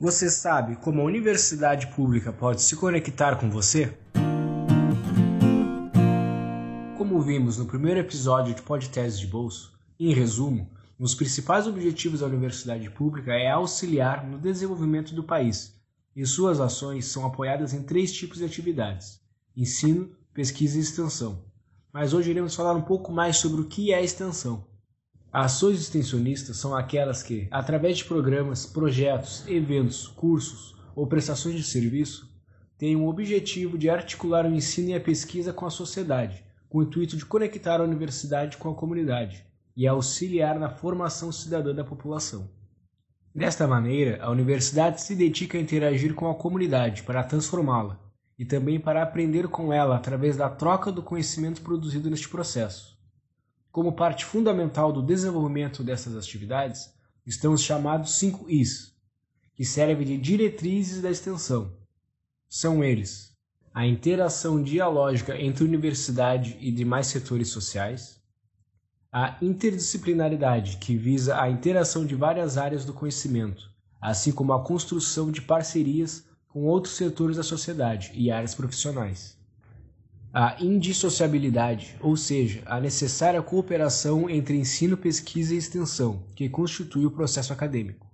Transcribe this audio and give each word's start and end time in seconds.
Você 0.00 0.30
sabe 0.30 0.76
como 0.76 1.02
a 1.02 1.04
universidade 1.04 1.88
pública 1.88 2.32
pode 2.32 2.62
se 2.62 2.74
conectar 2.74 3.36
com 3.36 3.50
você? 3.50 3.92
Como 6.96 7.20
vimos 7.20 7.58
no 7.58 7.66
primeiro 7.66 8.00
episódio 8.00 8.54
de 8.54 8.62
Podteses 8.62 9.20
de 9.20 9.26
Bolso, 9.26 9.78
em 9.98 10.14
resumo, 10.14 10.70
um 10.98 11.02
dos 11.02 11.14
principais 11.14 11.66
objetivos 11.66 12.20
da 12.20 12.26
universidade 12.26 12.88
pública 12.88 13.34
é 13.34 13.50
auxiliar 13.50 14.26
no 14.26 14.38
desenvolvimento 14.38 15.14
do 15.14 15.22
país, 15.22 15.78
e 16.16 16.24
suas 16.24 16.60
ações 16.60 17.04
são 17.04 17.26
apoiadas 17.26 17.74
em 17.74 17.82
três 17.82 18.10
tipos 18.10 18.38
de 18.38 18.46
atividades: 18.46 19.20
ensino, 19.54 20.16
pesquisa 20.32 20.78
e 20.78 20.80
extensão. 20.80 21.44
Mas 21.92 22.14
hoje 22.14 22.30
iremos 22.30 22.54
falar 22.54 22.72
um 22.72 22.80
pouco 22.80 23.12
mais 23.12 23.36
sobre 23.36 23.60
o 23.60 23.66
que 23.66 23.92
é 23.92 24.02
extensão. 24.02 24.64
Ações 25.32 25.80
extensionistas 25.80 26.56
são 26.56 26.74
aquelas 26.74 27.22
que, 27.22 27.46
através 27.52 27.98
de 27.98 28.04
programas, 28.04 28.66
projetos, 28.66 29.46
eventos, 29.46 30.08
cursos 30.08 30.74
ou 30.92 31.06
prestações 31.06 31.54
de 31.54 31.62
serviço, 31.62 32.28
têm 32.76 32.96
o 32.96 33.06
objetivo 33.06 33.78
de 33.78 33.88
articular 33.88 34.44
o 34.44 34.52
ensino 34.52 34.88
e 34.88 34.94
a 34.94 35.00
pesquisa 35.00 35.52
com 35.52 35.64
a 35.66 35.70
sociedade, 35.70 36.44
com 36.68 36.78
o 36.78 36.82
intuito 36.82 37.16
de 37.16 37.24
conectar 37.24 37.80
a 37.80 37.84
universidade 37.84 38.56
com 38.56 38.70
a 38.70 38.74
comunidade 38.74 39.46
e 39.76 39.86
auxiliar 39.86 40.58
na 40.58 40.68
formação 40.68 41.30
cidadã 41.30 41.72
da 41.72 41.84
população. 41.84 42.50
Desta 43.32 43.68
maneira, 43.68 44.20
a 44.20 44.30
universidade 44.30 45.00
se 45.00 45.14
dedica 45.14 45.56
a 45.56 45.60
interagir 45.60 46.12
com 46.12 46.28
a 46.28 46.34
comunidade 46.34 47.04
para 47.04 47.22
transformá-la 47.22 48.00
e 48.36 48.44
também 48.44 48.80
para 48.80 49.00
aprender 49.00 49.46
com 49.46 49.72
ela 49.72 49.94
através 49.94 50.36
da 50.36 50.48
troca 50.48 50.90
do 50.90 51.04
conhecimento 51.04 51.62
produzido 51.62 52.10
neste 52.10 52.28
processo. 52.28 52.99
Como 53.72 53.92
parte 53.92 54.24
fundamental 54.24 54.92
do 54.92 55.00
desenvolvimento 55.00 55.84
dessas 55.84 56.16
atividades 56.16 56.92
estão 57.24 57.52
os 57.52 57.62
chamados 57.62 58.14
5 58.14 58.50
Is, 58.50 58.92
que 59.54 59.64
servem 59.64 60.04
de 60.04 60.16
diretrizes 60.16 61.00
da 61.00 61.08
extensão. 61.08 61.72
São 62.48 62.82
eles: 62.82 63.32
a 63.72 63.86
interação 63.86 64.60
dialógica 64.60 65.40
entre 65.40 65.62
universidade 65.62 66.58
e 66.60 66.72
demais 66.72 67.06
setores 67.06 67.48
sociais, 67.48 68.20
a 69.12 69.38
interdisciplinaridade, 69.40 70.78
que 70.78 70.96
visa 70.96 71.40
a 71.40 71.48
interação 71.48 72.04
de 72.04 72.16
várias 72.16 72.58
áreas 72.58 72.84
do 72.84 72.92
conhecimento, 72.92 73.70
assim 74.00 74.32
como 74.32 74.52
a 74.52 74.64
construção 74.64 75.30
de 75.30 75.42
parcerias 75.42 76.26
com 76.48 76.64
outros 76.64 76.96
setores 76.96 77.36
da 77.36 77.44
sociedade 77.44 78.10
e 78.14 78.32
áreas 78.32 78.54
profissionais 78.54 79.39
a 80.32 80.62
indissociabilidade, 80.62 81.96
ou 82.00 82.16
seja, 82.16 82.62
a 82.64 82.78
necessária 82.80 83.42
cooperação 83.42 84.30
entre 84.30 84.56
ensino, 84.56 84.96
pesquisa 84.96 85.52
e 85.52 85.58
extensão, 85.58 86.22
que 86.36 86.48
constitui 86.48 87.04
o 87.04 87.10
processo 87.10 87.52
acadêmico, 87.52 88.06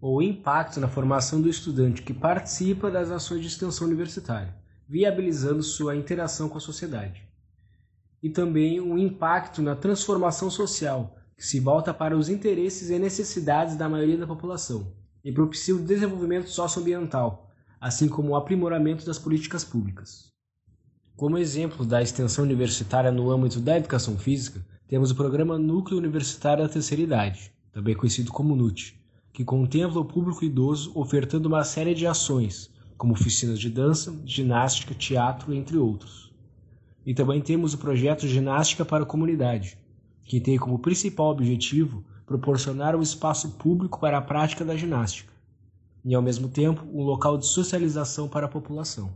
ou 0.00 0.20
impacto 0.20 0.80
na 0.80 0.88
formação 0.88 1.40
do 1.40 1.48
estudante 1.48 2.02
que 2.02 2.12
participa 2.12 2.90
das 2.90 3.08
ações 3.08 3.40
de 3.40 3.46
extensão 3.46 3.86
universitária, 3.86 4.52
viabilizando 4.88 5.62
sua 5.62 5.94
interação 5.94 6.48
com 6.48 6.58
a 6.58 6.60
sociedade. 6.60 7.22
E 8.20 8.28
também 8.28 8.80
o 8.80 8.98
impacto 8.98 9.62
na 9.62 9.76
transformação 9.76 10.50
social, 10.50 11.16
que 11.36 11.46
se 11.46 11.60
volta 11.60 11.94
para 11.94 12.16
os 12.16 12.28
interesses 12.28 12.90
e 12.90 12.98
necessidades 12.98 13.76
da 13.76 13.88
maioria 13.88 14.18
da 14.18 14.26
população, 14.26 14.92
e 15.24 15.30
propicia 15.30 15.76
o 15.76 15.82
desenvolvimento 15.82 16.50
socioambiental, 16.50 17.48
assim 17.80 18.08
como 18.08 18.30
o 18.30 18.36
aprimoramento 18.36 19.06
das 19.06 19.20
políticas 19.20 19.62
públicas. 19.62 20.33
Como 21.16 21.38
exemplo 21.38 21.86
da 21.86 22.02
extensão 22.02 22.44
universitária 22.44 23.12
no 23.12 23.30
âmbito 23.30 23.60
da 23.60 23.76
educação 23.76 24.18
física, 24.18 24.66
temos 24.88 25.12
o 25.12 25.14
programa 25.14 25.56
Núcleo 25.56 25.96
Universitário 25.96 26.64
da 26.64 26.68
Terceira 26.68 27.04
Idade, 27.04 27.52
também 27.72 27.94
conhecido 27.94 28.32
como 28.32 28.56
NUT, 28.56 29.00
que 29.32 29.44
contempla 29.44 30.00
o 30.00 30.04
público 30.04 30.44
idoso 30.44 30.90
ofertando 30.92 31.46
uma 31.46 31.62
série 31.62 31.94
de 31.94 32.04
ações, 32.04 32.68
como 32.98 33.12
oficinas 33.12 33.60
de 33.60 33.70
dança, 33.70 34.12
ginástica, 34.24 34.92
teatro, 34.92 35.54
entre 35.54 35.76
outros. 35.76 36.32
E 37.06 37.14
também 37.14 37.40
temos 37.40 37.74
o 37.74 37.78
projeto 37.78 38.26
Ginástica 38.26 38.84
para 38.84 39.04
a 39.04 39.06
Comunidade, 39.06 39.78
que 40.24 40.40
tem 40.40 40.58
como 40.58 40.80
principal 40.80 41.30
objetivo 41.30 42.04
proporcionar 42.26 42.96
um 42.96 43.02
espaço 43.02 43.52
público 43.52 44.00
para 44.00 44.18
a 44.18 44.22
prática 44.22 44.64
da 44.64 44.76
ginástica, 44.76 45.32
e 46.04 46.12
ao 46.12 46.22
mesmo 46.22 46.48
tempo 46.48 46.84
um 46.92 47.04
local 47.04 47.38
de 47.38 47.46
socialização 47.46 48.28
para 48.28 48.46
a 48.46 48.50
população. 48.50 49.12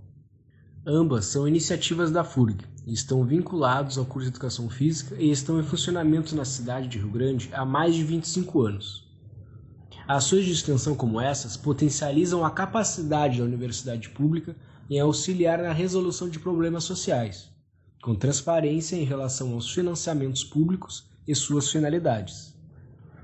Ambas 0.90 1.26
são 1.26 1.46
iniciativas 1.46 2.10
da 2.10 2.24
FURG 2.24 2.64
estão 2.86 3.22
vinculados 3.22 3.98
ao 3.98 4.06
curso 4.06 4.30
de 4.30 4.34
Educação 4.34 4.70
Física 4.70 5.16
e 5.18 5.30
estão 5.30 5.60
em 5.60 5.62
funcionamento 5.62 6.34
na 6.34 6.46
cidade 6.46 6.88
de 6.88 6.96
Rio 6.96 7.10
Grande 7.10 7.50
há 7.52 7.62
mais 7.62 7.94
de 7.94 8.02
25 8.02 8.62
anos. 8.62 9.06
Ações 10.08 10.46
de 10.46 10.52
extensão 10.52 10.94
como 10.94 11.20
essas 11.20 11.58
potencializam 11.58 12.42
a 12.42 12.50
capacidade 12.50 13.36
da 13.36 13.44
universidade 13.44 14.08
pública 14.08 14.56
em 14.88 14.98
auxiliar 14.98 15.58
na 15.58 15.74
resolução 15.74 16.26
de 16.26 16.38
problemas 16.38 16.84
sociais, 16.84 17.50
com 18.02 18.14
transparência 18.14 18.96
em 18.96 19.04
relação 19.04 19.52
aos 19.52 19.70
financiamentos 19.70 20.42
públicos 20.42 21.06
e 21.26 21.34
suas 21.34 21.70
finalidades. 21.70 22.56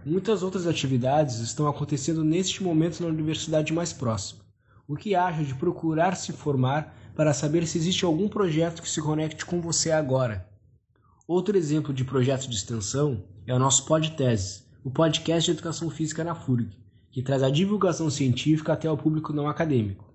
Muitas 0.05 0.43
outras 0.43 0.67
atividades 0.67 1.39
estão 1.39 1.67
acontecendo 1.67 2.23
neste 2.23 2.63
momento 2.63 3.01
na 3.01 3.09
universidade 3.09 3.73
mais 3.73 3.91
próxima. 3.91 4.45
O 4.87 4.95
que 4.95 5.15
acha 5.15 5.43
de 5.43 5.55
procurar 5.55 6.15
se 6.15 6.31
formar 6.31 6.95
para 7.15 7.33
saber 7.33 7.67
se 7.67 7.79
existe 7.79 8.05
algum 8.05 8.29
projeto 8.29 8.83
que 8.83 8.91
se 8.91 9.01
conecte 9.01 9.45
com 9.45 9.61
você 9.61 9.91
agora. 9.91 10.49
Outro 11.27 11.57
exemplo 11.57 11.93
de 11.95 12.05
projeto 12.05 12.49
de 12.49 12.57
extensão 12.57 13.25
é 13.47 13.55
o 13.55 13.59
nosso 13.59 13.87
PodTese, 13.87 14.65
o 14.83 14.91
podcast 14.91 15.51
de 15.51 15.57
educação 15.57 15.89
física 15.89 16.23
na 16.25 16.35
FURG, 16.35 16.71
que 17.11 17.23
traz 17.23 17.43
a 17.43 17.51
divulgação 17.51 18.11
científica 18.11 18.73
até 18.73 18.91
o 18.91 18.97
público 18.97 19.33
não 19.33 19.49
acadêmico. 19.49 20.13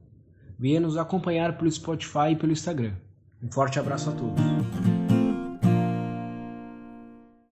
Venha 0.59 0.79
nos 0.79 0.97
acompanhar 0.97 1.57
pelo 1.57 1.71
Spotify 1.71 2.31
e 2.31 2.35
pelo 2.35 2.51
Instagram. 2.51 2.93
Um 3.41 3.51
forte 3.51 3.79
abraço 3.79 4.09
a 4.09 4.13
todos. 4.13 4.78